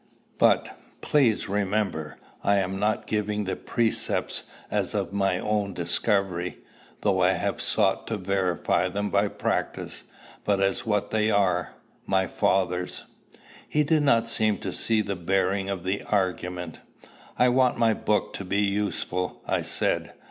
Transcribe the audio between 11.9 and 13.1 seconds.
my father's."